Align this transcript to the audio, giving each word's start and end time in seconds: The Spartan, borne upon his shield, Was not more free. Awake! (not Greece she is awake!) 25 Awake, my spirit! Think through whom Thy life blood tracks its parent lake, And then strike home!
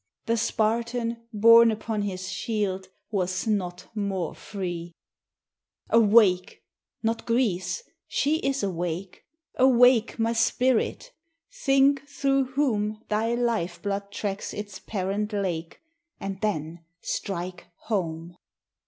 The 0.25 0.35
Spartan, 0.35 1.27
borne 1.31 1.69
upon 1.69 2.01
his 2.01 2.31
shield, 2.31 2.87
Was 3.11 3.45
not 3.45 3.87
more 3.93 4.33
free. 4.33 4.93
Awake! 5.91 6.63
(not 7.03 7.27
Greece 7.27 7.83
she 8.07 8.37
is 8.37 8.63
awake!) 8.63 9.25
25 9.57 9.73
Awake, 9.75 10.17
my 10.17 10.33
spirit! 10.33 11.11
Think 11.51 12.07
through 12.07 12.45
whom 12.45 13.03
Thy 13.09 13.35
life 13.35 13.79
blood 13.79 14.11
tracks 14.11 14.55
its 14.55 14.79
parent 14.79 15.33
lake, 15.33 15.79
And 16.19 16.41
then 16.41 16.83
strike 17.03 17.67
home! 17.81 18.37